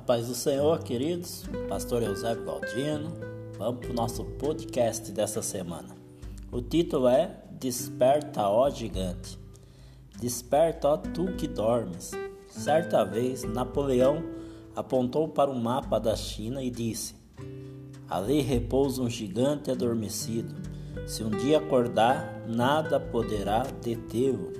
[0.00, 1.44] paz do Senhor, queridos.
[1.68, 3.12] Pastor Eusébio Galdino.
[3.56, 5.94] Vamos para o nosso podcast dessa semana.
[6.50, 9.38] O título é Desperta, ó gigante.
[10.20, 12.12] Desperta, ó tu que dormes.
[12.48, 14.22] Certa vez, Napoleão
[14.74, 17.14] apontou para um mapa da China e disse:
[18.08, 20.54] Ali repousa um gigante adormecido.
[21.06, 24.52] Se um dia acordar, nada poderá detê-lo.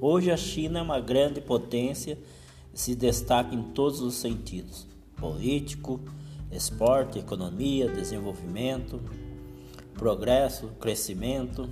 [0.00, 2.18] Hoje a China é uma grande potência
[2.78, 4.86] se destaca em todos os sentidos:
[5.16, 6.00] político,
[6.48, 9.00] esporte, economia, desenvolvimento,
[9.94, 11.68] progresso, crescimento.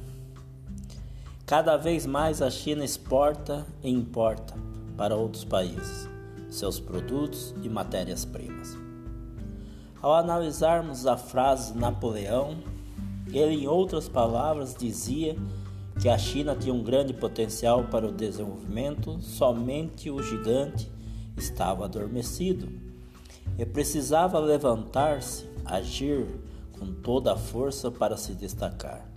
[1.47, 4.55] Cada vez mais a China exporta e importa
[4.97, 6.09] para outros países
[6.51, 8.77] seus produtos e matérias-primas.
[10.03, 12.57] Ao analisarmos a frase Napoleão,
[13.33, 15.37] ele, em outras palavras, dizia
[16.01, 20.96] que a China tinha um grande potencial para o desenvolvimento, somente o gigante
[21.37, 22.69] estava adormecido
[23.59, 26.27] e precisava levantar-se, agir
[26.79, 29.09] com toda a força para se destacar.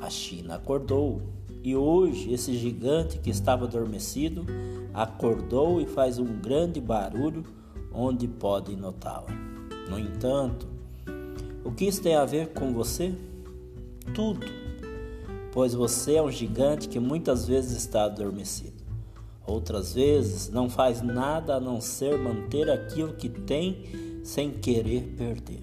[0.00, 1.22] A China acordou
[1.62, 4.44] e hoje esse gigante que estava adormecido
[4.92, 7.44] acordou e faz um grande barulho
[7.92, 9.30] onde podem notá-la.
[9.88, 10.66] No entanto,
[11.64, 13.14] o que isso tem a ver com você?
[14.14, 14.46] Tudo,
[15.52, 18.85] pois você é um gigante que muitas vezes está adormecido.
[19.46, 23.84] Outras vezes não faz nada a não ser manter aquilo que tem
[24.24, 25.62] sem querer perder.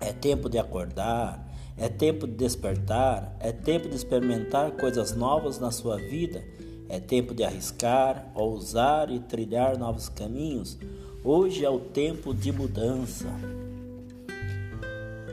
[0.00, 5.70] É tempo de acordar, é tempo de despertar, é tempo de experimentar coisas novas na
[5.70, 6.42] sua vida,
[6.88, 10.76] é tempo de arriscar, ousar e trilhar novos caminhos.
[11.22, 13.28] Hoje é o tempo de mudança.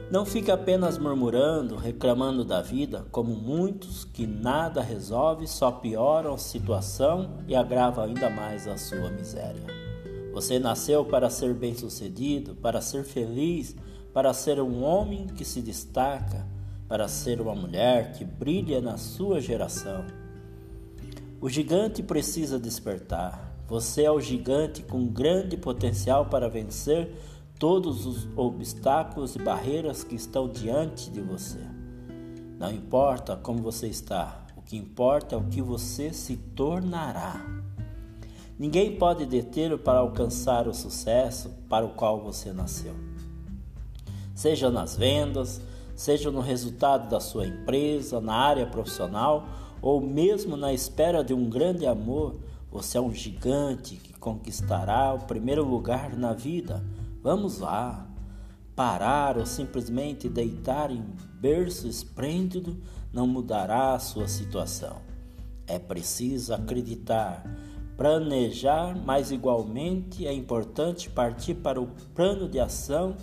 [0.09, 6.37] Não fique apenas murmurando, reclamando da vida, como muitos que nada resolve, só pioram a
[6.37, 9.65] situação e agravam ainda mais a sua miséria.
[10.33, 13.75] Você nasceu para ser bem-sucedido, para ser feliz,
[14.13, 16.47] para ser um homem que se destaca,
[16.87, 20.05] para ser uma mulher que brilha na sua geração.
[21.41, 23.53] O gigante precisa despertar.
[23.67, 27.13] Você é o gigante com grande potencial para vencer
[27.59, 31.59] todos os obstáculos e barreiras que estão diante de você.
[32.59, 37.45] Não importa como você está, o que importa é o que você se tornará.
[38.59, 42.95] Ninguém pode detê-lo para alcançar o sucesso para o qual você nasceu.
[44.33, 45.61] Seja nas vendas,
[45.95, 49.47] seja no resultado da sua empresa, na área profissional
[49.81, 52.35] ou mesmo na espera de um grande amor,
[52.71, 56.83] você é um gigante que conquistará o primeiro lugar na vida
[57.27, 58.07] Vamos lá.
[58.73, 61.03] Parar ou simplesmente deitar em
[61.41, 65.01] berço esplêndido não mudará a sua situação.
[65.67, 67.43] É preciso acreditar,
[67.97, 73.17] planejar, mas igualmente é importante partir para o plano de ação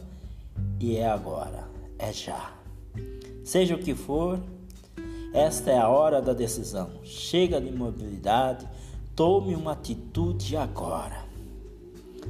[0.78, 1.66] e é agora,
[1.98, 2.52] é já.
[3.42, 4.38] Seja o que for,
[5.32, 6.90] esta é a hora da decisão.
[7.04, 8.68] Chega de imobilidade,
[9.16, 11.23] tome uma atitude agora.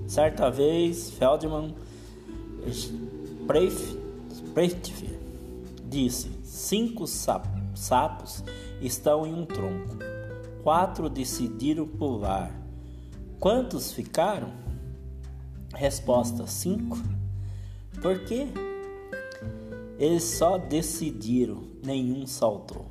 [0.07, 1.75] Certa vez, Feldman
[4.31, 5.05] Sprechtf
[5.85, 8.45] disse: cinco sapos
[8.81, 9.97] estão em um tronco,
[10.63, 12.55] quatro decidiram pular.
[13.41, 14.53] Quantos ficaram?
[15.75, 16.99] Resposta: cinco.
[18.01, 18.47] Por quê?
[19.99, 22.87] Eles só decidiram, nenhum saltou.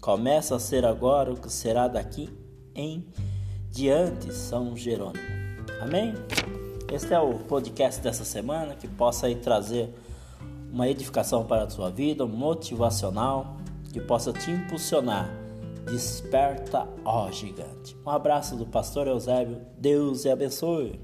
[0.00, 2.30] Começa a ser agora o que será daqui
[2.74, 3.04] em
[3.70, 5.35] diante, São Jerônimo.
[5.80, 6.14] Amém?
[6.90, 9.92] Este é o podcast dessa semana que possa aí trazer
[10.72, 13.56] uma edificação para a sua vida, um motivacional,
[13.92, 15.28] que possa te impulsionar.
[15.84, 17.96] Desperta, ó gigante.
[18.04, 19.60] Um abraço do pastor Eusébio.
[19.78, 20.98] Deus te abençoe.